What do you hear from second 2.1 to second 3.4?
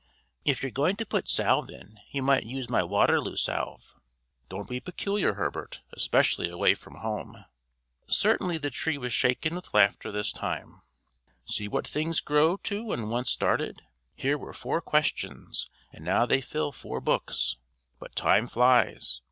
might use my Waterloo